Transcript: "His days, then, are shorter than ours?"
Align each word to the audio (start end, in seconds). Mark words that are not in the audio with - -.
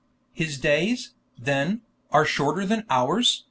"His 0.33 0.57
days, 0.57 1.11
then, 1.37 1.81
are 2.09 2.25
shorter 2.25 2.65
than 2.65 2.85
ours?" 2.89 3.39